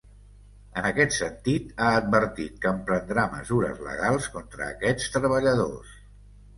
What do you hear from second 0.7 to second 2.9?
En aquest sentit, ha advertit que